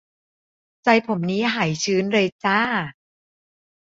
[0.83, 2.59] ใจผมนี้หายชื้นเลยจร้า